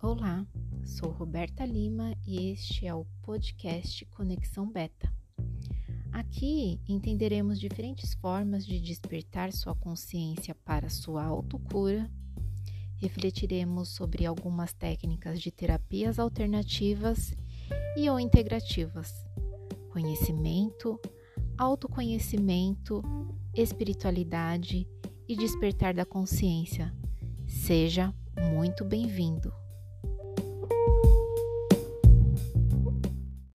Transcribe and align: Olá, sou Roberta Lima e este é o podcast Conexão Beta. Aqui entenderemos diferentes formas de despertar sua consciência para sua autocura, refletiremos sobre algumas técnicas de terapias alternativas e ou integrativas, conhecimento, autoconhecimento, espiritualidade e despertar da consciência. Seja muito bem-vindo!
Olá, 0.00 0.46
sou 0.84 1.10
Roberta 1.10 1.66
Lima 1.66 2.14
e 2.24 2.52
este 2.52 2.86
é 2.86 2.94
o 2.94 3.04
podcast 3.20 4.04
Conexão 4.06 4.70
Beta. 4.70 5.12
Aqui 6.12 6.80
entenderemos 6.88 7.58
diferentes 7.58 8.14
formas 8.14 8.64
de 8.64 8.78
despertar 8.78 9.52
sua 9.52 9.74
consciência 9.74 10.54
para 10.54 10.88
sua 10.88 11.24
autocura, 11.24 12.08
refletiremos 12.98 13.88
sobre 13.88 14.24
algumas 14.24 14.72
técnicas 14.72 15.40
de 15.40 15.50
terapias 15.50 16.20
alternativas 16.20 17.34
e 17.96 18.08
ou 18.08 18.20
integrativas, 18.20 19.12
conhecimento, 19.90 20.96
autoconhecimento, 21.58 23.02
espiritualidade 23.52 24.86
e 25.26 25.34
despertar 25.34 25.92
da 25.92 26.04
consciência. 26.04 26.94
Seja 27.48 28.14
muito 28.54 28.84
bem-vindo! 28.84 29.52